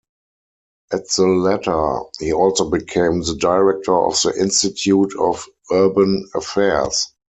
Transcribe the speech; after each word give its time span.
At 0.91 1.09
the 1.09 1.27
latter, 1.27 1.99
he 2.17 2.33
also 2.33 2.67
became 2.71 3.21
the 3.21 3.35
director 3.35 3.93
of 3.95 4.19
the 4.23 4.33
Institute 4.39 5.13
of 5.19 5.45
Urban 5.71 6.27
Affairs. 6.33 7.13